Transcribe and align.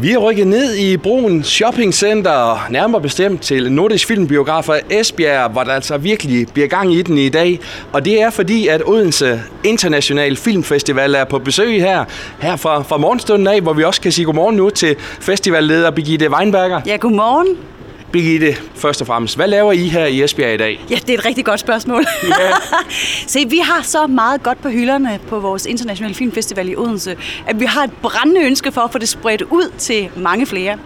Vi 0.00 0.12
er 0.12 0.18
rykket 0.18 0.46
ned 0.46 0.74
i 0.74 0.96
Broen 0.96 1.44
Shopping 1.44 1.94
Center, 1.94 2.66
nærmere 2.70 3.00
bestemt 3.00 3.42
til 3.42 3.72
Nordisk 3.72 4.06
Filmbiografer 4.06 4.78
Esbjerg, 4.90 5.50
hvor 5.50 5.64
der 5.64 5.72
altså 5.72 5.96
virkelig 5.96 6.46
bliver 6.52 6.68
gang 6.68 6.94
i 6.94 7.02
den 7.02 7.18
i 7.18 7.28
dag. 7.28 7.60
Og 7.92 8.04
det 8.04 8.22
er 8.22 8.30
fordi, 8.30 8.68
at 8.68 8.82
Odense 8.86 9.42
International 9.64 10.36
Filmfestival 10.36 11.14
er 11.14 11.24
på 11.24 11.38
besøg 11.38 11.80
her, 11.80 12.04
her 12.40 12.56
fra, 12.56 12.82
fra 12.82 12.96
morgenstunden 12.96 13.46
af, 13.46 13.60
hvor 13.60 13.72
vi 13.72 13.84
også 13.84 14.00
kan 14.00 14.12
sige 14.12 14.24
godmorgen 14.24 14.56
nu 14.56 14.70
til 14.70 14.96
festivalleder 15.20 15.90
Birgitte 15.90 16.30
Weinberger. 16.30 16.80
Ja, 16.86 16.96
godmorgen. 16.96 17.56
Birgitte, 18.12 18.56
først 18.74 19.00
og 19.00 19.06
fremmest, 19.06 19.36
hvad 19.36 19.48
laver 19.48 19.72
I 19.72 19.88
her 19.88 20.06
i 20.06 20.22
Esbjerg 20.22 20.54
i 20.54 20.56
dag? 20.56 20.80
Ja, 20.90 20.94
det 20.94 21.10
er 21.10 21.18
et 21.18 21.24
rigtig 21.24 21.44
godt 21.44 21.60
spørgsmål. 21.60 22.04
Ja. 22.22 22.50
Se, 23.26 23.48
vi 23.48 23.58
har 23.58 23.82
så 23.82 24.06
meget 24.06 24.42
godt 24.42 24.62
på 24.62 24.68
hylderne 24.68 25.20
på 25.28 25.40
vores 25.40 25.66
internationale 25.66 26.14
filmfestival 26.14 26.68
i 26.68 26.76
Odense, 26.76 27.16
at 27.46 27.60
vi 27.60 27.64
har 27.64 27.84
et 27.84 27.92
brændende 28.02 28.40
ønske 28.40 28.72
for 28.72 28.80
at 28.80 28.92
få 28.92 28.98
det 28.98 29.08
spredt 29.08 29.42
ud 29.42 29.72
til 29.78 30.08
mange 30.16 30.46
flere. 30.46 30.78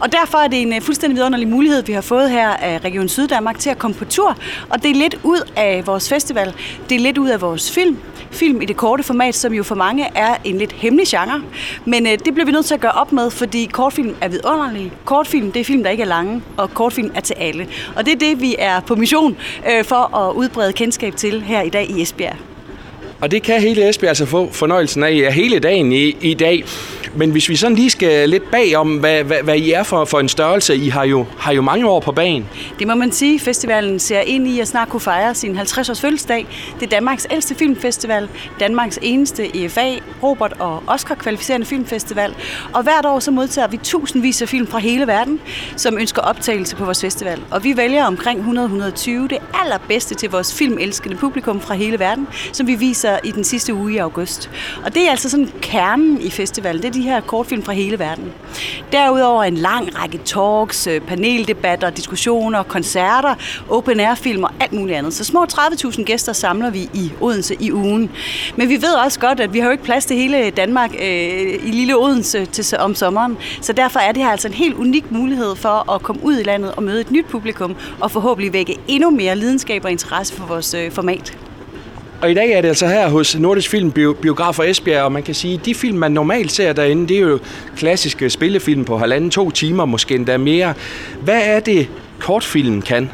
Og 0.00 0.12
derfor 0.12 0.38
er 0.38 0.48
det 0.48 0.62
en 0.62 0.74
øh, 0.74 0.80
fuldstændig 0.80 1.16
vidunderlig 1.16 1.48
mulighed, 1.48 1.82
vi 1.82 1.92
har 1.92 2.00
fået 2.00 2.30
her 2.30 2.48
af 2.48 2.84
Region 2.84 3.08
Syddanmark 3.08 3.58
til 3.58 3.70
at 3.70 3.78
komme 3.78 3.94
på 3.94 4.04
tur, 4.04 4.36
og 4.70 4.82
det 4.82 4.90
er 4.90 4.94
lidt 4.94 5.18
ud 5.22 5.40
af 5.56 5.86
vores 5.86 6.08
festival, 6.08 6.54
det 6.88 6.94
er 6.94 7.00
lidt 7.00 7.18
ud 7.18 7.28
af 7.28 7.40
vores 7.40 7.72
film, 7.72 7.98
film 8.30 8.62
i 8.62 8.64
det 8.64 8.76
korte 8.76 9.02
format, 9.02 9.34
som 9.34 9.52
jo 9.52 9.62
for 9.62 9.74
mange 9.74 10.08
er 10.14 10.36
en 10.44 10.58
lidt 10.58 10.72
hemmelig 10.72 11.06
genre. 11.08 11.42
Men 11.84 12.06
øh, 12.06 12.12
det 12.12 12.34
bliver 12.34 12.44
vi 12.44 12.52
nødt 12.52 12.66
til 12.66 12.74
at 12.74 12.80
gøre 12.80 12.92
op 12.92 13.12
med, 13.12 13.30
fordi 13.30 13.68
kortfilm 13.72 14.16
er 14.20 14.28
vidunderlige. 14.28 14.92
Kortfilm, 15.04 15.52
det 15.52 15.60
er 15.60 15.64
film, 15.64 15.82
der 15.82 15.90
ikke 15.90 16.02
er 16.02 16.06
lange, 16.06 16.42
og 16.56 16.65
kortfilm 16.74 17.10
er 17.14 17.20
til 17.20 17.34
alle. 17.38 17.66
Og 17.96 18.06
det 18.06 18.12
er 18.12 18.18
det, 18.18 18.40
vi 18.40 18.56
er 18.58 18.80
på 18.80 18.94
mission 18.94 19.36
øh, 19.70 19.84
for 19.84 20.16
at 20.16 20.34
udbrede 20.34 20.72
kendskab 20.72 21.16
til 21.16 21.42
her 21.42 21.62
i 21.62 21.68
dag 21.68 21.90
i 21.90 22.02
Esbjerg. 22.02 22.36
Og 23.20 23.30
det 23.30 23.42
kan 23.42 23.60
hele 23.60 23.88
Esbjerg 23.88 24.08
altså 24.08 24.26
få 24.26 24.52
fornøjelsen 24.52 25.02
af 25.02 25.34
hele 25.34 25.58
dagen 25.58 25.92
i, 25.92 26.16
i 26.20 26.34
dag. 26.34 26.64
Men 27.16 27.30
hvis 27.30 27.48
vi 27.48 27.56
sådan 27.56 27.76
lige 27.76 27.90
skal 27.90 28.28
lidt 28.28 28.50
bag 28.50 28.76
om, 28.76 28.96
hvad, 28.96 29.24
hvad, 29.24 29.42
hvad 29.42 29.56
I 29.56 29.72
er 29.72 29.82
for, 29.82 30.04
for 30.04 30.20
en 30.20 30.28
størrelse, 30.28 30.76
I 30.76 30.88
har 30.88 31.04
jo, 31.04 31.26
har 31.38 31.52
jo 31.52 31.62
mange 31.62 31.88
år 31.88 32.00
på 32.00 32.12
banen. 32.12 32.48
Det 32.78 32.86
må 32.86 32.94
man 32.94 33.12
sige. 33.12 33.40
Festivalen 33.40 33.98
ser 33.98 34.20
ind 34.20 34.48
i 34.48 34.60
at 34.60 34.68
snart 34.68 34.88
kunne 34.88 35.00
fejre 35.00 35.34
sin 35.34 35.58
50-års 35.58 36.00
fødselsdag. 36.00 36.46
Det 36.80 36.86
er 36.86 36.90
Danmarks 36.90 37.26
ældste 37.30 37.54
filmfestival, 37.54 38.28
Danmarks 38.60 38.98
eneste 39.02 39.56
EFA, 39.64 39.92
Robert 40.22 40.52
og 40.58 40.82
Oscar 40.86 41.14
kvalificerende 41.14 41.66
filmfestival. 41.66 42.34
Og 42.72 42.82
hvert 42.82 43.06
år 43.06 43.18
så 43.18 43.30
modtager 43.30 43.68
vi 43.68 43.76
tusindvis 43.76 44.42
af 44.42 44.48
film 44.48 44.66
fra 44.66 44.78
hele 44.78 45.06
verden, 45.06 45.40
som 45.76 45.98
ønsker 45.98 46.22
optagelse 46.22 46.76
på 46.76 46.84
vores 46.84 47.00
festival. 47.00 47.40
Og 47.50 47.64
vi 47.64 47.76
vælger 47.76 48.04
omkring 48.04 48.40
100-120 48.40 49.10
det 49.10 49.38
allerbedste 49.64 50.14
til 50.14 50.30
vores 50.30 50.54
filmelskende 50.54 51.16
publikum 51.16 51.60
fra 51.60 51.74
hele 51.74 51.98
verden, 51.98 52.28
som 52.52 52.66
vi 52.66 52.74
viser 52.74 53.18
i 53.24 53.30
den 53.30 53.44
sidste 53.44 53.74
uge 53.74 53.92
i 53.92 53.96
august. 53.96 54.50
Og 54.84 54.94
det 54.94 55.06
er 55.06 55.10
altså 55.10 55.30
sådan 55.30 55.48
kernen 55.60 56.20
i 56.20 56.30
festivalen. 56.30 56.82
Det 56.82 56.88
er 56.88 56.92
de 56.92 57.05
her 57.06 57.20
kortfilm 57.20 57.62
fra 57.62 57.72
hele 57.72 57.98
verden. 57.98 58.32
Derudover 58.92 59.44
en 59.44 59.54
lang 59.54 60.02
række 60.02 60.18
talks, 60.18 60.86
øh, 60.86 61.00
paneldebatter, 61.00 61.90
diskussioner, 61.90 62.62
koncerter, 62.62 63.34
open 63.68 64.00
air 64.00 64.14
film 64.14 64.44
og 64.44 64.50
alt 64.60 64.72
muligt 64.72 64.98
andet. 64.98 65.14
Så 65.14 65.24
små 65.24 65.44
30.000 65.44 66.04
gæster 66.04 66.32
samler 66.32 66.70
vi 66.70 66.88
i 66.94 67.12
Odense 67.20 67.56
i 67.60 67.72
ugen. 67.72 68.10
Men 68.56 68.68
vi 68.68 68.74
ved 68.74 68.94
også 69.04 69.20
godt, 69.20 69.40
at 69.40 69.52
vi 69.52 69.58
har 69.58 69.66
jo 69.66 69.72
ikke 69.72 69.84
plads 69.84 70.06
til 70.06 70.16
hele 70.16 70.50
Danmark 70.50 70.94
øh, 70.94 71.66
i 71.66 71.70
lille 71.70 71.96
Odense 71.96 72.46
til, 72.46 72.78
om 72.78 72.94
sommeren. 72.94 73.36
Så 73.60 73.72
derfor 73.72 73.98
er 73.98 74.12
det 74.12 74.22
her 74.22 74.30
altså 74.30 74.48
en 74.48 74.54
helt 74.54 74.74
unik 74.74 75.10
mulighed 75.10 75.56
for 75.56 75.92
at 75.92 76.02
komme 76.02 76.24
ud 76.24 76.38
i 76.38 76.42
landet 76.42 76.72
og 76.72 76.82
møde 76.82 77.00
et 77.00 77.10
nyt 77.10 77.26
publikum 77.26 77.76
og 78.00 78.10
forhåbentlig 78.10 78.52
vække 78.52 78.76
endnu 78.88 79.10
mere 79.10 79.36
lidenskab 79.36 79.84
og 79.84 79.90
interesse 79.90 80.34
for 80.34 80.46
vores 80.46 80.74
øh, 80.74 80.92
format. 80.92 81.45
Og 82.22 82.30
i 82.30 82.34
dag 82.34 82.50
er 82.50 82.60
det 82.60 82.68
altså 82.68 82.86
her 82.86 83.08
hos 83.08 83.38
Nordisk 83.38 83.70
Film 83.70 83.92
Biografer 83.92 84.64
Esbjerg, 84.64 85.02
og 85.02 85.12
man 85.12 85.22
kan 85.22 85.34
sige, 85.34 85.54
at 85.54 85.66
de 85.66 85.74
film, 85.74 85.98
man 85.98 86.12
normalt 86.12 86.52
ser 86.52 86.72
derinde, 86.72 87.08
det 87.08 87.16
er 87.16 87.20
jo 87.20 87.38
klassiske 87.76 88.30
spillefilm 88.30 88.84
på 88.84 88.98
halvanden, 88.98 89.30
to 89.30 89.50
timer, 89.50 89.84
måske 89.84 90.14
endda 90.14 90.36
mere. 90.36 90.74
Hvad 91.20 91.40
er 91.44 91.60
det, 91.60 91.88
kortfilm 92.18 92.82
kan? 92.82 93.10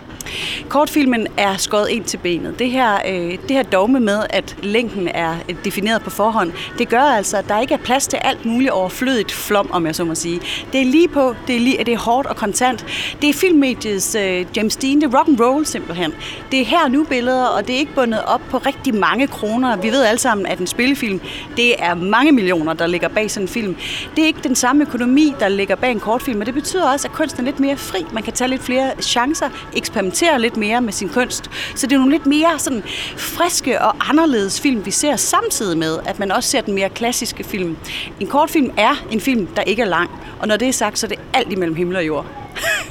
Kortfilmen 0.68 1.26
er 1.36 1.56
skåret 1.56 1.88
ind 1.88 2.04
til 2.04 2.16
benet. 2.16 2.58
Det 2.58 2.70
her, 2.70 2.94
øh, 3.08 3.30
det 3.30 3.50
her 3.50 3.62
dogme 3.62 4.00
med, 4.00 4.18
at 4.30 4.56
længden 4.62 5.08
er 5.08 5.34
defineret 5.64 6.02
på 6.02 6.10
forhånd, 6.10 6.52
det 6.78 6.88
gør 6.88 7.00
altså, 7.00 7.36
at 7.36 7.48
der 7.48 7.60
ikke 7.60 7.74
er 7.74 7.78
plads 7.78 8.06
til 8.06 8.16
alt 8.16 8.44
muligt 8.44 8.70
overflødigt 8.70 9.32
flom, 9.32 9.70
om 9.72 9.86
jeg 9.86 9.94
så 9.94 10.04
må 10.04 10.14
sige. 10.14 10.40
Det 10.72 10.80
er 10.80 10.84
lige 10.84 11.08
på, 11.08 11.34
det 11.46 11.56
er, 11.56 11.60
lige, 11.60 11.78
det 11.78 11.94
er 11.94 11.98
hårdt 11.98 12.26
og 12.28 12.36
kontant. 12.36 12.86
Det 13.22 13.28
er 13.30 13.34
filmmediets 13.34 14.14
øh, 14.14 14.46
James 14.56 14.76
Dean, 14.76 15.00
det 15.00 15.14
er 15.14 15.18
rock 15.18 15.28
and 15.28 15.40
roll 15.40 15.66
simpelthen. 15.66 16.12
Det 16.50 16.60
er 16.60 16.64
her 16.64 16.88
nu 16.88 17.04
billeder, 17.04 17.44
og 17.44 17.66
det 17.66 17.74
er 17.74 17.78
ikke 17.78 17.94
bundet 17.94 18.20
op 18.26 18.40
på 18.50 18.58
rigtig 18.58 18.94
mange 18.94 19.26
kroner. 19.26 19.76
Vi 19.76 19.88
ved 19.88 20.04
alle 20.04 20.18
sammen, 20.18 20.46
at 20.46 20.58
en 20.58 20.66
spillefilm, 20.66 21.20
det 21.56 21.74
er 21.78 21.94
mange 21.94 22.32
millioner, 22.32 22.72
der 22.72 22.86
ligger 22.86 23.08
bag 23.08 23.30
sådan 23.30 23.44
en 23.44 23.48
film. 23.48 23.76
Det 24.16 24.22
er 24.22 24.26
ikke 24.26 24.40
den 24.44 24.54
samme 24.54 24.82
økonomi, 24.82 25.34
der 25.40 25.48
ligger 25.48 25.74
bag 25.74 25.90
en 25.90 26.00
kortfilm, 26.00 26.38
men 26.38 26.46
det 26.46 26.54
betyder 26.54 26.92
også, 26.92 27.08
at 27.08 27.14
kunsten 27.14 27.40
er 27.40 27.44
lidt 27.44 27.60
mere 27.60 27.76
fri. 27.76 28.04
Man 28.12 28.22
kan 28.22 28.32
tage 28.32 28.48
lidt 28.48 28.62
flere 28.62 28.90
chancer, 29.00 29.48
eksperimentere 29.76 30.21
eksperimenterer 30.22 30.38
lidt 30.38 30.56
mere 30.56 30.80
med 30.80 30.92
sin 30.92 31.08
kunst. 31.08 31.50
Så 31.74 31.86
det 31.86 31.92
er 31.92 31.98
nogle 31.98 32.12
lidt 32.12 32.26
mere 32.26 32.58
sådan 32.58 32.82
friske 33.16 33.82
og 33.82 33.94
anderledes 34.08 34.60
film, 34.60 34.86
vi 34.86 34.90
ser 34.90 35.16
samtidig 35.16 35.78
med, 35.78 35.98
at 36.06 36.18
man 36.18 36.32
også 36.32 36.50
ser 36.50 36.60
den 36.60 36.74
mere 36.74 36.88
klassiske 36.88 37.44
film. 37.44 37.76
En 38.20 38.26
kortfilm 38.26 38.72
er 38.76 39.04
en 39.10 39.20
film, 39.20 39.46
der 39.46 39.62
ikke 39.62 39.82
er 39.82 39.86
lang, 39.86 40.10
og 40.40 40.48
når 40.48 40.56
det 40.56 40.68
er 40.68 40.72
sagt, 40.72 40.98
så 40.98 41.06
er 41.06 41.08
det 41.08 41.18
alt 41.34 41.52
imellem 41.52 41.76
himmel 41.76 41.96
og 41.96 42.06
jord. 42.06 42.41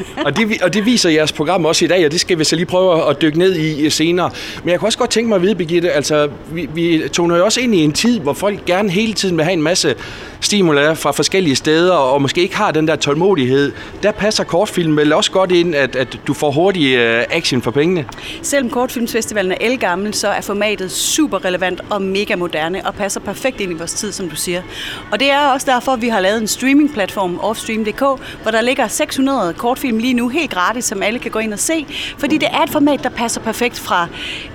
og, 0.25 0.38
det, 0.38 0.62
og 0.62 0.73
det 0.73 0.85
viser 0.85 1.09
jeres 1.09 1.31
program 1.31 1.66
også 1.66 1.85
i 1.85 1.88
dag, 1.88 2.06
og 2.06 2.12
det 2.12 2.19
skal 2.19 2.39
vi 2.39 2.44
så 2.44 2.56
lige 2.56 2.66
prøve 2.66 3.09
at 3.09 3.22
dykke 3.22 3.39
ned 3.39 3.56
i 3.56 3.85
øh, 3.85 3.91
senere. 3.91 4.31
Men 4.63 4.72
jeg 4.72 4.79
kunne 4.79 4.88
også 4.88 4.97
godt 4.97 5.09
tænke 5.09 5.29
mig 5.29 5.35
at 5.35 5.41
vide, 5.41 5.56
Birgitte, 5.56 5.91
altså 5.91 6.29
vi, 6.51 6.69
vi 6.73 7.03
toner 7.13 7.38
jo 7.38 7.45
også 7.45 7.62
ind 7.62 7.75
i 7.75 7.84
en 7.84 7.94
tid, 7.94 8.19
hvor 8.19 8.34
folk 8.34 8.66
gerne 8.66 8.90
hele 8.90 9.13
tiden 9.13 9.38
vil 9.38 9.44
have 9.44 9.53
en 9.53 9.61
masse 9.61 9.95
stimuli 10.41 10.95
fra 10.95 11.11
forskellige 11.11 11.56
steder, 11.56 11.94
og 11.94 12.22
måske 12.22 12.41
ikke 12.41 12.56
har 12.56 12.72
den 12.72 12.88
der 12.88 12.95
tålmodighed. 12.95 13.72
Der 14.03 14.11
passer 14.11 14.44
kortfilm 14.44 14.97
vel 14.97 15.13
også 15.13 15.31
godt 15.31 15.51
ind, 15.51 15.75
at, 15.75 15.95
at 15.95 16.19
du 16.28 16.34
får 16.34 16.51
hurtig 16.51 16.95
øh, 16.95 17.23
action 17.29 17.61
for 17.61 17.72
pengene? 17.72 18.06
Selvom 18.41 18.69
kortfilmsfestivalen 18.69 19.51
er 19.51 19.57
elgammel, 19.61 20.13
så 20.13 20.28
er 20.28 20.41
formatet 20.41 20.91
super 20.91 21.45
relevant 21.45 21.81
og 21.90 22.01
mega 22.01 22.35
moderne, 22.35 22.88
og 22.88 22.94
passer 22.94 23.19
perfekt 23.19 23.61
ind 23.61 23.72
i 23.72 23.75
vores 23.75 23.94
tid, 23.94 24.11
som 24.11 24.29
du 24.29 24.35
siger. 24.35 24.61
Og 25.11 25.19
det 25.19 25.31
er 25.31 25.47
også 25.47 25.72
derfor, 25.72 25.91
at 25.91 26.01
vi 26.01 26.07
har 26.07 26.19
lavet 26.19 26.41
en 26.41 26.47
streamingplatform, 26.47 27.40
offstream.dk, 27.40 28.00
hvor 28.41 28.51
der 28.51 28.61
ligger 28.61 28.88
600 28.88 29.53
kortfilm 29.53 29.91
lige 30.00 30.13
nu, 30.13 30.29
helt 30.29 30.52
gratis, 30.52 30.85
som 30.85 31.03
alle 31.03 31.19
kan 31.19 31.31
gå 31.31 31.40
ind 31.40 31.53
og 31.53 31.59
se, 31.59 31.85
fordi 32.18 32.38
det 32.38 32.50
er 32.52 32.62
et 32.62 32.69
format, 32.69 33.03
der 33.03 33.09
passer 33.09 33.41
perfekt 33.41 33.79
fra, 33.79 34.07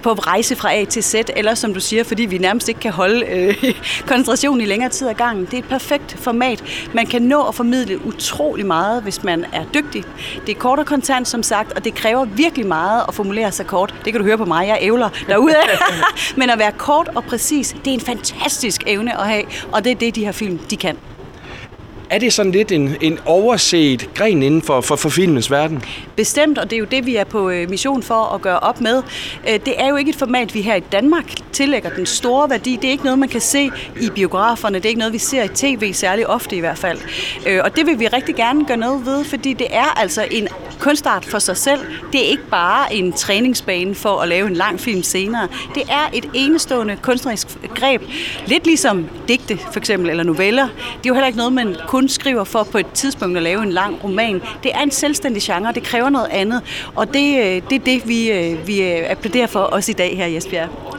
på 0.03 0.13
rejse 0.13 0.57
fra 0.57 0.75
A 0.75 0.85
til 0.85 1.03
Z, 1.03 1.15
eller 1.37 1.55
som 1.55 1.75
du 1.75 1.81
siger, 1.81 2.05
fordi 2.05 2.23
vi 2.23 2.39
nærmest 2.39 2.69
ikke 2.69 2.81
kan 2.81 2.93
holde 2.93 3.27
øh, 3.27 3.75
koncentrationen 4.09 4.61
i 4.61 4.65
længere 4.65 4.91
tid 4.91 5.09
ad 5.09 5.15
gangen. 5.15 5.45
Det 5.45 5.55
er 5.55 5.59
et 5.59 5.69
perfekt 5.69 6.17
format. 6.19 6.65
Man 6.95 7.07
kan 7.07 7.23
nå 7.23 7.43
at 7.43 7.55
formidle 7.55 8.07
utrolig 8.07 8.67
meget, 8.67 9.03
hvis 9.03 9.25
man 9.25 9.45
er 9.53 9.65
dygtig. 9.75 10.05
Det 10.47 10.55
er 10.55 10.59
kort 10.59 10.79
og 10.79 10.87
kontant, 10.87 11.29
som 11.29 11.43
sagt, 11.43 11.73
og 11.73 11.85
det 11.85 11.95
kræver 11.95 12.25
virkelig 12.25 12.67
meget 12.67 13.05
at 13.09 13.15
formulere 13.15 13.53
sig 13.53 13.67
kort. 13.67 13.95
Det 14.05 14.13
kan 14.13 14.21
du 14.21 14.27
høre 14.27 14.39
på 14.39 14.45
mig, 14.45 14.69
jeg 14.69 14.79
ævler 14.81 15.09
derude. 15.29 15.55
Men 16.37 16.51
at 16.51 16.59
være 16.59 16.73
kort 16.73 17.09
og 17.15 17.25
præcis, 17.25 17.77
det 17.85 17.91
er 17.91 17.95
en 17.95 18.01
fantastisk 18.01 18.83
evne 18.87 19.21
at 19.21 19.27
have, 19.29 19.45
og 19.73 19.85
det 19.85 19.91
er 19.91 19.97
det, 19.97 20.15
de 20.15 20.25
her 20.25 20.33
film, 20.33 20.59
de 20.59 20.77
kan. 20.77 21.16
Er 22.11 22.19
det 22.19 22.33
sådan 22.33 22.53
lidt 22.53 22.73
en, 22.73 22.97
en 23.01 23.19
overset 23.25 24.11
gren 24.15 24.43
inden 24.43 24.63
for, 24.63 24.81
for, 24.81 24.97
for 24.97 25.09
filmens 25.09 25.51
verden? 25.51 25.83
Bestemt, 26.17 26.59
og 26.59 26.71
det 26.71 26.77
er 26.77 26.81
jo 26.81 26.87
det, 26.91 27.07
vi 27.07 27.17
er 27.17 27.25
på 27.25 27.51
øh, 27.51 27.71
mission 27.71 28.03
for 28.03 28.35
at 28.35 28.43
gøre 28.43 28.59
op 28.59 28.81
med. 28.81 29.03
Øh, 29.49 29.55
det 29.67 29.75
er 29.79 29.89
jo 29.89 29.97
ikke 29.97 30.09
et 30.09 30.17
format, 30.17 30.55
vi 30.55 30.63
her 30.63 30.75
i 30.75 30.81
Danmark 30.81 31.25
tillægger 31.53 31.91
den 31.91 32.07
store 32.07 32.51
værdi. 32.51 32.77
Det 32.77 32.85
er 32.85 32.91
ikke 32.91 33.05
noget, 33.05 33.19
man 33.19 33.29
kan 33.29 33.41
se 33.41 33.71
i 34.01 34.11
biograferne. 34.15 34.79
Det 34.79 34.85
er 34.85 34.89
ikke 34.89 34.99
noget, 34.99 35.13
vi 35.13 35.19
ser 35.19 35.43
i 35.43 35.49
tv 35.49 35.93
særlig 35.93 36.27
ofte 36.27 36.57
i 36.57 36.61
hvert 36.61 36.79
fald. 36.79 36.99
Øh, 37.47 37.61
og 37.65 37.77
det 37.77 37.87
vil 37.87 37.99
vi 37.99 38.07
rigtig 38.07 38.35
gerne 38.35 38.65
gøre 38.67 38.77
noget 38.77 39.07
ved, 39.07 39.25
fordi 39.25 39.53
det 39.53 39.67
er 39.71 40.01
altså 40.01 40.27
en 40.31 40.49
kunstart 40.81 41.25
for 41.25 41.39
sig 41.39 41.57
selv. 41.57 41.81
Det 42.13 42.27
er 42.27 42.29
ikke 42.29 42.49
bare 42.51 42.95
en 42.95 43.13
træningsbane 43.13 43.95
for 43.95 44.21
at 44.21 44.29
lave 44.29 44.47
en 44.47 44.55
lang 44.55 44.81
film 44.81 45.03
senere. 45.03 45.49
Det 45.75 45.83
er 45.89 46.11
et 46.15 46.27
enestående 46.35 46.97
kunstnerisk 47.03 47.49
greb. 47.75 48.03
Lidt 48.47 48.67
ligesom 48.67 49.07
digte 49.29 49.59
for 49.73 49.79
eksempel, 49.79 50.11
eller 50.11 50.25
noveller. 50.25 50.69
Det 50.69 51.07
er 51.07 51.09
jo 51.09 51.15
heller 51.15 51.27
ikke 51.27 51.39
noget, 51.39 51.53
man 51.53 51.77
kun 51.87 51.96
skriver 52.09 52.45
for 52.45 52.63
på 52.63 52.79
et 52.79 52.87
tidspunkt 52.95 53.37
at 53.37 53.43
lave 53.43 53.63
en 53.63 53.71
lang 53.73 54.05
roman. 54.05 54.43
Det 54.63 54.71
er 54.75 54.81
en 54.81 54.91
selvstændig 54.91 55.43
genre, 55.43 55.73
det 55.73 55.83
kræver 55.83 56.09
noget 56.11 56.29
andet, 56.31 56.63
og 56.95 57.15
det, 57.15 57.39
øh, 57.39 57.63
det 57.71 57.73
er 57.73 57.85
det, 57.85 58.09
vi, 58.09 58.31
øh, 58.31 58.67
vi 58.67 58.83
øh, 58.83 59.11
applauderer 59.11 59.47
for 59.47 59.69
os 59.73 59.89
i 59.89 59.93
dag 59.93 60.17
her 60.17 60.27
i 60.27 60.37
Esbjerg. 60.37 60.96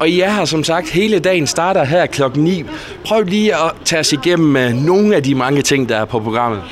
Og 0.00 0.08
I 0.08 0.20
er 0.20 0.30
her 0.30 0.44
som 0.44 0.64
sagt 0.64 0.90
hele 0.90 1.18
dagen, 1.18 1.46
starter 1.46 1.84
her 1.84 2.06
klokken 2.06 2.44
9. 2.44 2.64
Prøv 3.04 3.22
lige 3.22 3.54
at 3.54 3.72
tage 3.84 4.00
os 4.00 4.12
igennem 4.12 4.56
øh, 4.56 4.72
nogle 4.72 5.16
af 5.16 5.22
de 5.22 5.34
mange 5.34 5.62
ting, 5.62 5.88
der 5.88 5.96
er 5.96 6.04
på 6.04 6.20
programmet. 6.20 6.62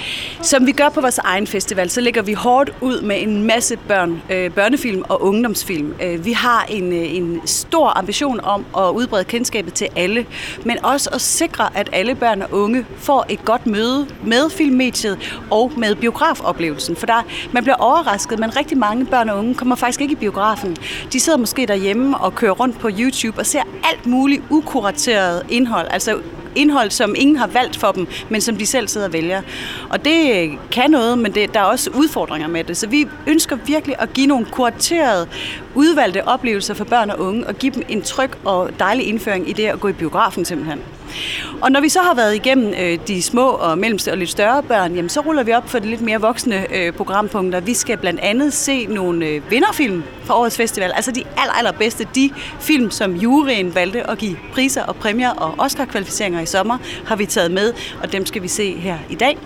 Som 0.43 0.67
vi 0.67 0.73
gør 0.73 0.88
på 0.88 1.00
vores 1.00 1.19
egen 1.19 1.46
festival, 1.46 1.90
så 1.90 2.00
lægger 2.00 2.23
vi 2.23 2.32
hårdt 2.32 2.70
ud 2.81 3.00
med 3.00 3.23
en 3.23 3.43
masse 3.43 3.76
børn, 3.88 4.23
øh, 4.31 4.50
børnefilm 4.50 5.02
og 5.08 5.23
ungdomsfilm. 5.23 5.94
Øh, 6.02 6.25
vi 6.25 6.32
har 6.32 6.67
en, 6.69 6.93
øh, 6.93 7.14
en 7.14 7.40
stor 7.44 7.99
ambition 7.99 8.40
om 8.40 8.67
at 8.78 8.90
udbrede 8.90 9.25
kendskabet 9.25 9.75
til 9.75 9.88
alle, 9.96 10.26
men 10.64 10.84
også 10.84 11.11
at 11.12 11.20
sikre, 11.20 11.69
at 11.75 11.88
alle 11.93 12.14
børn 12.14 12.43
og 12.43 12.49
unge 12.52 12.84
får 12.99 13.26
et 13.29 13.44
godt 13.44 13.67
møde 13.67 14.06
med 14.25 14.50
filmmediet 14.50 15.43
og 15.50 15.72
med 15.76 15.94
biografoplevelsen. 15.94 16.96
For 16.96 17.06
der, 17.06 17.26
man 17.52 17.62
bliver 17.62 17.76
overrasket, 17.76 18.38
men 18.38 18.56
rigtig 18.56 18.79
mange 18.79 19.06
børn 19.06 19.29
og 19.29 19.38
unge 19.38 19.55
kommer 19.55 19.75
faktisk 19.75 20.00
ikke 20.00 20.12
i 20.12 20.17
biografen. 20.17 20.76
De 21.12 21.20
sidder 21.20 21.38
måske 21.38 21.67
derhjemme 21.67 22.19
og 22.19 22.34
kører 22.34 22.52
rundt 22.52 22.79
på 22.79 22.88
YouTube 22.99 23.15
og 23.38 23.46
ser 23.46 23.62
alt 23.84 24.06
muligt 24.06 24.42
ukurateret 24.50 25.42
indhold, 25.48 25.86
altså 25.90 26.20
indhold, 26.56 26.91
som 26.91 27.14
ingen 27.19 27.37
har 27.37 27.47
valgt 27.47 27.76
for 27.76 27.93
dem, 27.93 28.06
men 28.29 28.41
som 28.41 28.56
de 28.56 28.67
selv 28.67 28.88
sidder 28.88 29.06
og 29.06 29.12
vælger. 29.12 29.43
Og 29.91 30.05
det 30.05 30.50
kan 30.70 30.91
noget, 30.91 31.19
men 31.19 31.35
det, 31.35 31.55
der 31.55 31.61
er 31.61 31.64
også 31.64 31.91
udfordringer 31.94 32.49
med 32.49 32.64
det. 32.64 32.76
Så 32.76 32.87
vi 32.87 33.08
ønsker 33.26 33.56
virkelig 33.67 33.97
at 33.99 34.12
give 34.12 34.26
nogle 34.26 34.47
kuraterede, 34.47 35.29
udvalgte 35.75 36.29
oplevelser 36.29 36.75
for 36.75 36.85
børn 36.85 37.11
og 37.11 37.20
unge, 37.20 37.47
og 37.47 37.55
give 37.55 37.73
dem 37.73 37.82
en 37.88 38.03
tryg 38.03 38.31
og 38.44 38.70
dejlig 38.79 39.06
indføring 39.06 39.50
i 39.50 39.53
det 39.53 39.67
at 39.67 39.81
gå 39.81 39.88
i 39.88 39.93
biografen 39.93 40.44
simpelthen. 40.44 40.81
Og 41.61 41.73
når 41.73 41.81
vi 41.81 41.88
så 41.88 42.00
har 42.00 42.14
været 42.14 42.35
igennem 42.35 42.75
øh, 42.81 42.99
de 43.08 43.23
små 43.23 43.49
og 43.49 43.79
mellemste 43.79 44.12
og 44.12 44.19
lidt 44.19 44.31
større 44.31 44.62
børn, 44.62 44.94
jamen, 44.94 45.08
så 45.08 45.20
ruller 45.20 45.43
vi 45.43 45.53
op 45.53 45.69
for 45.69 45.79
det 45.79 45.88
lidt 45.88 46.00
mere 46.00 46.20
voksne 46.20 46.75
øh, 46.75 46.93
programpunkter. 46.93 47.61
Vi 47.61 47.75
skal 47.75 47.97
blandt 47.99 48.20
andet 48.20 48.53
se 48.53 48.87
nogle 48.87 49.26
øh, 49.26 49.50
vinderfilm 49.50 50.03
fra 50.25 50.38
årets 50.38 50.56
festival. 50.56 50.93
Altså 50.94 51.11
de 51.11 51.23
aller, 51.37 51.55
allerbedste, 51.58 52.06
de 52.14 52.31
film, 52.61 52.91
som 52.91 53.14
juryen 53.14 53.75
valgte 53.75 54.11
at 54.11 54.19
give 54.19 54.37
priser 54.53 54.82
og 54.82 54.97
præmier 54.97 55.31
og 55.31 55.55
Oscar-kvalificeringer 55.58 56.41
i 56.46 56.48
sommer, 56.48 56.78
har 57.06 57.16
vi 57.16 57.26
taget 57.26 57.50
med, 57.50 57.72
og 58.02 58.12
dem 58.12 58.26
skal 58.26 58.43
vi 58.43 58.48
se 58.48 58.76
her 58.76 58.98
i 59.10 59.14
dag. 59.14 59.38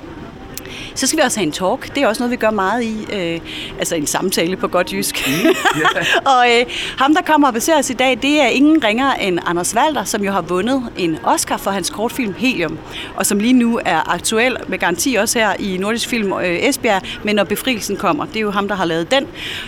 Så 0.94 1.06
skal 1.06 1.18
vi 1.18 1.22
også 1.22 1.40
have 1.40 1.46
en 1.46 1.52
talk. 1.52 1.94
Det 1.94 2.02
er 2.02 2.06
også 2.06 2.22
noget, 2.22 2.30
vi 2.30 2.36
gør 2.36 2.50
meget 2.50 2.82
i. 2.82 3.06
Øh, 3.12 3.40
altså 3.78 3.94
en 3.94 4.06
samtale 4.06 4.56
på 4.56 4.68
godt 4.68 4.92
jysk. 4.92 5.28
Mm, 5.28 5.32
yeah. 5.80 6.06
og 6.24 6.46
øh, 6.50 6.66
ham, 6.98 7.14
der 7.14 7.22
kommer 7.22 7.48
og 7.48 7.54
besøger 7.54 7.78
os 7.78 7.90
i 7.90 7.92
dag, 7.92 8.18
det 8.22 8.40
er 8.40 8.46
ingen 8.46 8.84
ringer 8.84 9.12
end 9.12 9.38
Anders 9.46 9.74
Walter, 9.74 10.04
som 10.04 10.24
jo 10.24 10.32
har 10.32 10.40
vundet 10.40 10.82
en 10.96 11.18
Oscar 11.24 11.56
for 11.56 11.70
hans 11.70 11.90
kortfilm 11.90 12.34
Helium, 12.38 12.78
og 13.16 13.26
som 13.26 13.38
lige 13.38 13.52
nu 13.52 13.80
er 13.84 14.12
aktuel 14.12 14.56
med 14.68 14.78
garanti 14.78 15.14
også 15.14 15.38
her 15.38 15.54
i 15.58 15.76
Nordisk 15.76 16.08
Film 16.08 16.32
øh, 16.32 16.68
Esbjerg, 16.68 17.02
men 17.24 17.36
når 17.36 17.44
befrielsen 17.44 17.96
kommer. 17.96 18.24
Det 18.24 18.36
er 18.36 18.40
jo 18.40 18.50
ham, 18.50 18.68
der 18.68 18.74
har 18.74 18.84
lavet 18.84 19.10
den. 19.10 19.26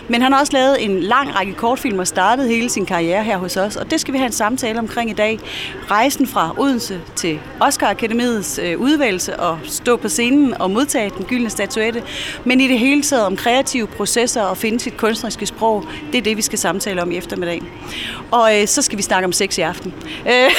Men 0.09 0.23
han 0.23 0.33
har 0.33 0.41
også 0.41 0.53
lavet 0.53 0.85
en 0.85 1.01
lang 1.01 1.37
række 1.37 1.53
kortfilm 1.53 1.99
og 1.99 2.07
startet 2.07 2.49
hele 2.49 2.69
sin 2.69 2.87
karriere 2.87 3.25
her 3.25 3.37
hos 3.39 3.57
os, 3.57 3.77
og 3.77 3.91
det 3.91 4.01
skal 4.01 4.13
vi 4.13 4.19
have 4.19 4.27
en 4.27 4.33
samtale 4.33 4.79
omkring 4.79 5.11
i 5.11 5.13
dag. 5.13 5.39
Rejsen 5.91 6.27
fra 6.27 6.55
Odense 6.59 7.01
til 7.17 7.39
Oscar 7.61 7.91
Akademiets 7.91 8.61
øh, 8.63 8.81
udvalgelse 8.81 9.41
og 9.41 9.59
stå 9.65 9.97
på 9.97 10.09
scenen 10.09 10.55
og 10.61 10.71
modtage 10.71 11.11
den 11.17 11.27
gyldne 11.27 11.51
statuette, 11.51 12.03
men 12.45 12.61
i 12.61 12.69
det 12.69 12.79
hele 12.79 13.03
taget 13.03 13.27
om 13.27 13.37
kreative 13.37 13.87
processer 13.87 14.43
og 14.43 14.57
finde 14.57 14.81
sit 14.81 14.97
kunstneriske 14.97 15.47
sprog, 15.47 15.85
det 16.13 16.19
er 16.19 16.23
det, 16.23 16.37
vi 16.37 16.43
skal 16.43 16.59
samtale 16.59 17.03
om 17.03 17.13
i 17.13 17.17
eftermiddag. 17.17 17.63
Og 18.31 18.61
øh, 18.61 18.67
så 18.67 18.83
skal 18.83 18.99
vi 18.99 19.03
snakke 19.03 19.27
om 19.27 19.33
sex 19.33 19.59
i 19.59 19.61
aften. 19.61 19.95
Øh, 20.27 20.33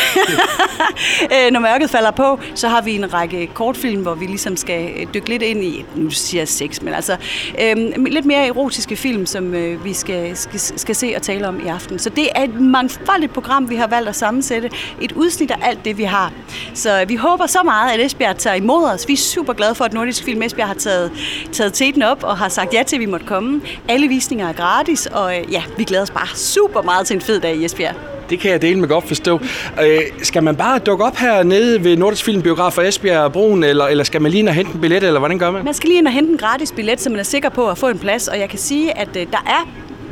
øh, 1.34 1.52
når 1.52 1.60
mørket 1.60 1.90
falder 1.90 2.12
på, 2.12 2.40
så 2.56 2.68
har 2.68 2.82
vi 2.82 2.96
en 2.96 3.14
række 3.14 3.48
kortfilm, 3.54 4.02
hvor 4.02 4.14
vi 4.14 4.26
ligesom 4.26 4.58
skal 4.58 4.92
øh, 4.98 5.08
dykke 5.14 5.30
lidt 5.30 5.42
ind 5.42 5.64
i, 5.64 5.86
nu 5.96 6.10
siger 6.10 6.42
jeg 6.42 6.48
sex, 6.48 6.82
men 6.82 6.94
altså 6.94 7.18
øh, 7.62 8.06
lidt 8.06 8.26
mere 8.26 8.48
erotiske 8.48 8.96
film, 8.96 9.26
som 9.26 9.54
øh, 9.54 9.86
vi 9.86 9.94
skal, 9.94 10.38
skal, 10.38 10.60
skal 10.60 10.96
se 10.96 11.14
og 11.16 11.22
tale 11.22 11.48
om 11.48 11.66
i 11.66 11.68
aften. 11.68 12.00
Så 12.00 12.10
det 12.10 12.30
er 12.36 12.44
et 12.44 12.62
mangfoldigt 12.62 13.34
program, 13.34 13.70
vi 13.70 13.76
har 13.76 13.88
valgt 13.88 14.10
at 14.10 14.16
sammensætte. 14.16 14.70
Et 15.02 15.12
udsnit 15.12 15.52
af 15.52 15.58
alt 15.62 15.86
det, 15.86 15.98
vi 15.98 16.04
har. 16.04 16.34
Så 16.74 17.02
øh, 17.02 17.10
vi 17.10 17.16
håber 17.16 17.48
så 17.48 17.60
meget, 17.64 17.92
at 17.92 18.06
Esbjerg 18.06 18.38
tager 18.38 18.56
imod 18.56 18.84
os. 18.84 19.08
Vi 19.08 19.14
er 19.14 19.18
super 19.18 19.54
glade 19.54 19.76
for, 19.76 19.86
at 19.86 19.94
Nordisk 19.94 20.24
Film 20.24 20.42
Esbjerg 20.46 20.68
har 20.68 20.74
taget, 20.74 21.12
taget 21.52 21.74
teten 21.74 22.04
op 22.04 22.24
og 22.24 22.38
har 22.38 22.50
sagt 22.50 22.74
ja 22.74 22.84
til, 22.84 22.96
at 22.96 23.00
vi 23.00 23.06
måtte 23.06 23.26
komme. 23.26 23.62
Alle 23.90 24.08
visninger 24.08 24.50
er 24.50 24.54
gratis, 24.54 25.06
og 25.06 25.38
øh, 25.38 25.54
ja, 25.54 25.64
vi 25.78 25.84
glæder 25.84 26.04
os 26.04 26.12
bare 26.12 26.28
super 26.36 26.82
meget 26.82 27.08
til 27.08 27.16
en 27.16 27.22
fed 27.22 27.40
dag 27.40 27.56
i 27.56 27.66
Esbjerg. 27.66 27.96
Det 28.30 28.40
kan 28.40 28.52
jeg 28.52 28.62
dele 28.62 28.80
med 28.80 28.88
godt 28.88 29.08
forstå. 29.08 29.40
Øh, 29.84 30.02
skal 30.24 30.44
man 30.44 30.56
bare 30.56 30.80
dukke 30.80 31.06
op 31.06 31.18
her 31.18 31.44
nede 31.44 31.84
ved 31.84 31.98
Nordisk 31.98 32.26
Filmbiograf 32.26 32.74
for 32.74 32.82
Esbjerg 32.82 33.32
Broen, 33.32 33.64
eller, 33.64 33.86
eller 33.86 34.04
skal 34.04 34.22
man 34.22 34.32
lige 34.32 34.40
ind 34.40 34.50
og 34.50 34.56
hente 34.56 34.72
en 34.76 34.82
billet, 34.82 35.04
eller 35.04 35.20
hvordan 35.20 35.40
gør 35.40 35.52
man? 35.52 35.66
Man 35.66 35.74
skal 35.74 35.88
lige 35.88 35.98
ind 35.98 36.08
og 36.08 36.14
hente 36.14 36.32
en 36.32 36.38
gratis 36.38 36.72
billet, 36.72 37.02
så 37.02 37.10
man 37.10 37.20
er 37.20 37.24
sikker 37.24 37.50
på 37.50 37.70
at 37.70 37.78
få 37.78 37.88
en 37.88 38.00
plads, 38.00 38.28
og 38.28 38.40
jeg 38.40 38.50
kan 38.50 38.60
sige, 38.60 38.98
at 38.98 39.10
øh, 39.18 39.28
der 39.32 39.44
er 39.48 39.68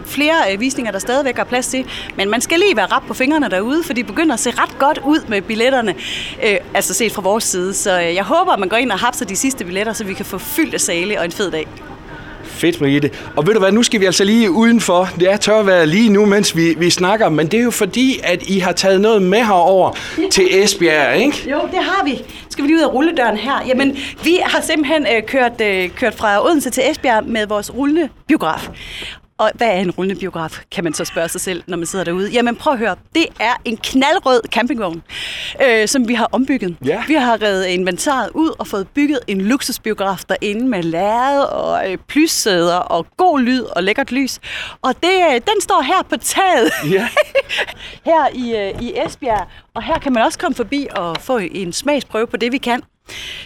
flere 0.06 0.54
øh, 0.54 0.60
visninger, 0.60 0.92
der 0.92 1.00
stadigvæk 1.00 1.40
er 1.40 1.44
plads 1.44 1.68
til. 1.68 1.86
Men 2.16 2.30
man 2.30 2.42
skal 2.42 2.60
lige 2.60 2.76
være 2.76 2.88
ret 2.88 3.04
på 3.08 3.14
fingrene 3.14 3.50
derude, 3.50 3.84
for 3.84 3.94
de 3.94 4.04
begynder 4.04 4.34
at 4.34 4.40
se 4.40 4.52
ret 4.52 4.80
godt 4.80 5.00
ud 5.06 5.20
med 5.28 5.42
billetterne, 5.42 5.96
øh, 6.44 6.58
altså 6.74 6.94
set 6.94 7.12
fra 7.12 7.22
vores 7.22 7.44
side. 7.44 7.74
Så 7.74 8.02
øh, 8.02 8.16
jeg 8.16 8.24
håber, 8.24 8.52
at 8.52 8.60
man 8.60 8.70
går 8.70 8.78
ind 8.78 8.92
og 8.92 9.00
hapser 9.00 9.26
de 9.26 9.36
sidste 9.36 9.66
billetter, 9.66 9.94
så 9.94 10.04
vi 10.04 10.14
kan 10.14 10.26
få 10.26 10.38
fyldt 10.38 10.74
af 10.74 10.82
sale 10.82 11.20
og 11.20 11.26
en 11.26 11.32
fed 11.32 11.52
dag. 11.52 11.68
Fedt, 12.44 12.80
Brigitte. 12.80 13.10
Og 13.36 13.48
ved 13.48 13.54
du 13.54 13.60
hvad, 13.60 13.72
nu 13.72 13.84
skal 13.84 14.00
vi 14.00 14.06
altså 14.06 14.24
lige 14.24 14.52
udenfor. 14.52 15.10
Det 15.20 15.32
er 15.32 15.38
tørvejr 15.38 15.86
lige 15.86 16.10
nu, 16.10 16.26
mens 16.26 16.56
vi, 16.56 16.74
vi 16.78 16.90
snakker, 16.90 17.30
men 17.30 17.48
det 17.48 17.60
er 17.60 17.64
jo 17.64 17.72
fordi, 17.72 18.20
at 18.24 18.44
I 18.44 18.60
har 18.60 18.72
taget 18.72 19.02
noget 19.02 19.22
med 19.22 19.44
herover 19.44 19.98
til 20.32 20.48
Esbjerg, 20.64 21.18
ikke? 21.18 21.50
Jo, 21.50 21.60
det 21.72 21.84
har 21.84 22.04
vi. 22.06 22.22
Skal 22.50 22.64
vi 22.64 22.68
lige 22.68 22.78
ud 22.78 22.84
af 22.84 22.94
rulledøren 22.94 23.38
her? 23.38 23.64
Jamen, 23.68 23.98
vi 24.24 24.40
har 24.44 24.62
simpelthen 24.62 25.08
øh, 25.16 25.24
kørt, 25.28 25.62
øh, 25.62 25.90
kørt 25.90 26.16
fra 26.16 26.46
Odense 26.46 26.70
til 26.70 26.84
Esbjerg 26.92 27.26
med 27.26 27.48
vores 27.48 27.74
rullende 27.74 28.10
biograf. 28.28 28.70
Og 29.42 29.52
hvad 29.56 29.68
er 29.68 29.72
en 29.74 29.92
rullende 29.92 30.20
biograf, 30.20 30.62
kan 30.72 30.84
man 30.84 30.94
så 30.94 31.06
spørge 31.06 31.30
sig 31.30 31.42
selv, 31.42 31.64
når 31.68 31.78
man 31.78 31.86
sidder 31.86 32.06
derude. 32.06 32.30
Jamen 32.30 32.56
prøv 32.56 32.74
at 32.74 32.80
høre, 32.80 32.96
det 33.16 33.26
er 33.40 33.54
en 33.66 33.78
knaldrød 33.78 34.42
campingvogn, 34.52 35.04
øh, 35.66 35.88
som 35.88 36.08
vi 36.08 36.14
har 36.14 36.30
ombygget. 36.32 36.76
Ja. 36.86 37.04
Vi 37.08 37.14
har 37.14 37.42
reddet 37.42 37.66
inventaret 37.66 38.30
ud 38.34 38.50
og 38.60 38.68
fået 38.68 38.88
bygget 38.88 39.20
en 39.28 39.42
luksusbiograf 39.42 40.20
derinde 40.30 40.68
med 40.68 40.84
lærred 40.84 41.44
og 41.44 41.92
øh, 41.92 41.98
plyssæder 42.08 42.76
og 42.76 43.08
god 43.18 43.40
lyd 43.40 43.62
og 43.64 43.84
lækkert 43.84 44.12
lys. 44.12 44.40
Og 44.82 44.96
det, 45.04 45.16
øh, 45.30 45.34
den 45.34 45.62
står 45.62 45.82
her 45.82 46.04
på 46.10 46.18
taget, 46.18 46.72
Ja. 46.92 47.08
her 48.12 48.28
i, 48.34 48.56
øh, 48.56 48.82
i 48.82 48.94
Esbjerg. 49.06 49.48
Og 49.74 49.84
her 49.84 50.00
kan 50.00 50.14
man 50.14 50.24
også 50.24 50.40
komme 50.40 50.56
forbi 50.56 50.88
og 50.96 51.18
få 51.20 51.38
en 51.38 51.74
smagsprøve 51.74 52.28
på 52.28 52.38
det, 52.38 52.52
vi 52.52 52.58
kan. 52.58 52.82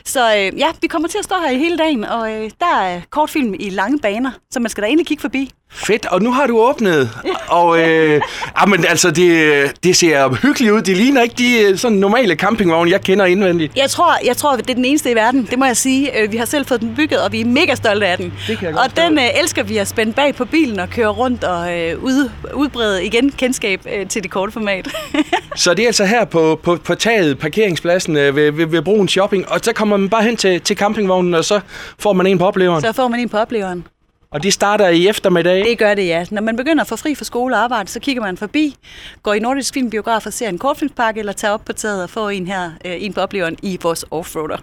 Så 0.06 0.36
øh, 0.38 0.60
ja, 0.60 0.68
vi 0.82 0.88
kommer 0.88 1.08
til 1.08 1.18
at 1.18 1.24
stå 1.24 1.36
her 1.44 1.50
i 1.50 1.58
hele 1.58 1.78
dagen, 1.78 2.04
og 2.04 2.32
øh, 2.32 2.50
der 2.60 2.80
er 2.82 3.02
kortfilm 3.10 3.56
i 3.60 3.70
lange 3.70 4.00
baner, 4.00 4.32
så 4.52 4.60
man 4.60 4.70
skal 4.70 4.82
da 4.82 4.88
egentlig 4.88 5.08
kigge 5.08 5.22
forbi. 5.22 5.52
Fedt, 5.72 6.06
og 6.06 6.22
nu 6.22 6.32
har 6.32 6.48
du 6.48 6.60
åbnet, 6.60 7.10
og 7.48 7.80
øh, 7.80 8.22
jamen, 8.62 8.86
altså, 8.86 9.12
det, 9.12 9.84
det 9.84 9.96
ser 9.96 10.30
hyggeligt 10.42 10.72
ud. 10.74 10.82
Det 10.82 10.98
ligner 10.98 11.22
ikke 11.22 11.36
de 11.38 11.62
øh, 11.62 11.78
sådan 11.78 11.98
normale 11.98 12.36
campingvogne, 12.36 12.92
jeg 12.92 13.02
kender 13.02 13.26
indvendigt. 13.26 13.78
Jeg 13.78 13.90
tror, 13.90 14.14
jeg 14.26 14.38
tror, 14.38 14.56
det 14.56 14.70
er 14.70 14.74
den 14.74 14.86
eneste 14.86 15.12
i 15.12 15.16
verden, 15.16 15.48
det 15.52 15.60
må 15.60 15.66
jeg 15.66 15.78
sige. 15.78 16.20
Øh, 16.22 16.32
Vi 16.32 16.38
har 16.38 16.46
selv 16.46 16.66
fået 16.66 16.82
den 16.82 16.96
bygget, 16.96 17.22
og 17.24 17.32
vi 17.32 17.42
er 17.42 17.46
mega 17.46 17.76
stolte 17.76 18.08
af 18.08 18.18
den. 18.18 18.34
Det 18.48 18.58
kan 18.58 18.66
jeg 18.68 18.74
godt 18.76 18.92
og 18.92 18.98
den 18.98 19.18
øh, 19.20 19.26
elsker 19.42 19.64
vi 19.64 19.78
at 19.78 19.88
spænde 19.88 20.14
bag 20.14 20.36
på 20.36 20.46
bilen 20.46 20.80
og 20.80 20.90
køre 20.90 21.08
rundt 21.08 21.44
og 21.44 21.80
øh, 21.80 22.04
ud, 22.04 22.30
udbrede 22.54 23.06
igen 23.06 23.32
kendskab 23.32 23.82
øh, 23.96 24.08
til 24.08 24.24
det 24.24 24.32
korte 24.32 24.52
format. 24.52 24.88
Så 25.56 25.74
det 25.74 25.84
er 25.84 25.88
altså 25.88 26.06
her 26.06 26.26
på, 26.26 26.60
på, 26.64 26.78
på 26.84 26.96
taget, 26.96 27.40
parkeringspladsen 27.40 28.18
øh, 28.18 28.36
ved, 28.36 28.52
ved, 28.52 28.66
ved 28.66 28.82
broen 28.82 29.08
shopping, 29.08 29.50
og 29.52 29.60
så 29.64 29.74
kommer 29.74 29.98
man 29.98 30.10
bare 30.10 30.24
hen 30.24 30.38
til, 30.38 30.62
til 30.62 30.78
campingvognen, 30.78 31.34
og 31.34 31.46
så 31.46 31.60
får 32.00 32.14
man 32.14 32.28
en 32.28 32.38
på 32.38 32.46
opleveren. 32.46 32.82
så 32.82 32.92
får 32.94 33.08
man 33.08 33.20
en 33.20 33.30
på 33.30 33.38
opleveren. 33.38 33.86
Og 34.32 34.44
de 34.44 34.52
starter 34.52 34.88
i 34.88 35.08
eftermiddag. 35.08 35.66
Det 35.66 35.78
gør 35.78 35.94
det, 35.94 36.08
ja. 36.08 36.26
Når 36.32 36.42
man 36.42 36.56
begynder 36.56 36.82
at 36.82 36.88
få 36.88 36.96
fri 36.96 37.16
fra 37.16 37.26
skole 37.26 37.56
og 37.56 37.64
arbejde, 37.64 37.90
så 37.90 38.00
kigger 38.00 38.22
man 38.22 38.38
forbi, 38.38 38.76
går 39.24 39.34
i 39.34 39.40
Nordisk 39.40 39.74
Filmbiograf 39.74 40.26
og 40.26 40.34
ser 40.34 40.50
en 40.50 40.58
kortfilmspakke, 40.58 41.20
eller 41.20 41.34
tager 41.34 41.52
op 41.52 41.66
på 41.66 41.74
taget 41.74 42.04
og 42.04 42.10
får 42.10 42.30
en 42.30 42.48
her, 42.48 42.72
øh, 42.86 43.04
en 43.04 43.14
på 43.14 43.22
opleveren 43.22 43.58
i 43.62 43.78
vores 43.82 44.06
offroader. 44.12 44.58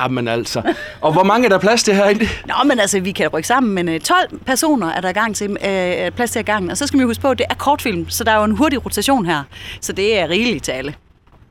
Jamen 0.00 0.28
altså. 0.28 0.62
Og 1.00 1.12
hvor 1.12 1.22
mange 1.22 1.44
er 1.44 1.48
der 1.48 1.58
plads 1.58 1.82
til 1.82 1.94
herinde? 1.94 2.28
Nå, 2.46 2.54
men 2.66 2.80
altså, 2.80 3.00
vi 3.00 3.12
kan 3.12 3.28
rykke 3.28 3.48
sammen, 3.48 3.74
men 3.74 3.88
øh, 3.88 4.00
12 4.00 4.38
personer 4.38 4.88
er 4.88 5.00
der 5.00 5.12
gang 5.12 5.36
til, 5.36 5.50
øh, 5.50 6.10
plads 6.10 6.30
til 6.30 6.44
gangen. 6.44 6.70
Og 6.70 6.76
så 6.76 6.86
skal 6.86 6.98
vi 6.98 7.04
huske 7.04 7.22
på, 7.22 7.30
at 7.30 7.38
det 7.38 7.46
er 7.50 7.54
kortfilm, 7.54 8.08
så 8.08 8.24
der 8.24 8.32
er 8.32 8.38
jo 8.38 8.44
en 8.44 8.56
hurtig 8.56 8.84
rotation 8.84 9.26
her. 9.26 9.42
Så 9.80 9.92
det 9.92 10.18
er 10.18 10.28
rigeligt 10.28 10.64
til 10.64 10.72
alle. 10.72 10.94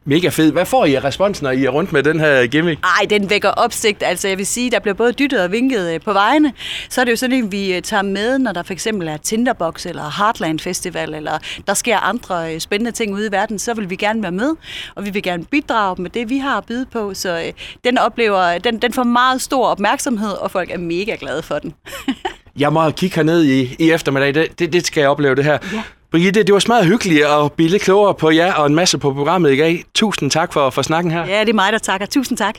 Mega 0.05 0.29
fed. 0.29 0.51
Hvad 0.51 0.65
får 0.65 0.85
I 0.85 0.93
af 0.93 1.03
respons, 1.03 1.41
når 1.41 1.51
I 1.51 1.65
er 1.65 1.69
rundt 1.69 1.93
med 1.93 2.03
den 2.03 2.19
her 2.19 2.47
gimmick? 2.47 2.85
Ej, 2.85 3.05
den 3.09 3.29
vækker 3.29 3.49
opsigt. 3.49 4.03
Altså, 4.03 4.27
jeg 4.27 4.37
vil 4.37 4.45
sige, 4.45 4.71
der 4.71 4.79
bliver 4.79 4.93
både 4.95 5.13
dyttet 5.13 5.43
og 5.43 5.51
vinket 5.51 5.93
øh, 5.93 6.01
på 6.01 6.13
vejene. 6.13 6.53
Så 6.89 7.01
er 7.01 7.05
det 7.05 7.11
jo 7.11 7.15
sådan, 7.15 7.43
at 7.43 7.51
vi 7.51 7.75
øh, 7.75 7.81
tager 7.81 8.03
med, 8.03 8.39
når 8.39 8.51
der 8.51 8.63
for 8.63 8.73
eksempel 8.73 9.07
er 9.07 9.17
Tinderbox 9.17 9.85
eller 9.85 10.17
Heartland 10.17 10.59
Festival, 10.59 11.13
eller 11.13 11.37
der 11.67 11.73
sker 11.73 11.97
andre 11.97 12.53
øh, 12.53 12.59
spændende 12.59 12.91
ting 12.91 13.13
ude 13.13 13.27
i 13.27 13.31
verden, 13.31 13.59
så 13.59 13.73
vil 13.73 13.89
vi 13.89 13.95
gerne 13.95 14.21
være 14.21 14.31
med, 14.31 14.55
og 14.95 15.05
vi 15.05 15.09
vil 15.09 15.23
gerne 15.23 15.45
bidrage 15.45 16.01
med 16.01 16.09
det, 16.09 16.29
vi 16.29 16.37
har 16.37 16.57
at 16.57 16.65
byde 16.65 16.85
på. 16.85 17.13
Så 17.13 17.51
den 17.83 17.97
oplever, 17.97 18.57
den, 18.57 18.77
den 18.81 18.93
får 18.93 19.03
meget 19.03 19.41
stor 19.41 19.67
opmærksomhed, 19.67 20.31
og 20.31 20.51
folk 20.51 20.71
er 20.71 20.77
mega 20.77 21.15
glade 21.19 21.43
for 21.43 21.59
den. 21.59 21.73
Jeg 22.59 22.73
må 22.73 22.91
kigge 22.91 23.15
herned 23.15 23.43
i, 23.43 23.75
i 23.79 23.91
eftermiddag. 23.91 24.33
Det, 24.33 24.59
det, 24.59 24.73
det 24.73 24.87
skal 24.87 25.01
jeg 25.01 25.09
opleve, 25.09 25.35
det 25.35 25.43
her. 25.43 25.57
Ja. 25.73 25.83
Brigitte, 26.11 26.43
det 26.43 26.53
var 26.53 26.63
meget 26.67 26.85
hyggeligt 26.85 27.25
at 27.25 27.51
blive 27.53 27.69
lidt 27.69 27.81
klogere 27.83 28.15
på 28.15 28.31
jer 28.31 28.53
og 28.53 28.65
en 28.65 28.75
masse 28.75 28.97
på 28.97 29.13
programmet 29.13 29.53
i 29.53 29.57
dag. 29.57 29.83
Tusind 29.95 30.31
tak 30.31 30.53
for, 30.53 30.69
for 30.69 30.81
snakken 30.81 31.11
her. 31.11 31.25
ja, 31.25 31.39
det 31.39 31.49
er 31.49 31.53
mig, 31.53 31.73
der 31.73 31.79
takker. 31.79 32.07
Tusind 32.07 32.37
tak. 32.37 32.55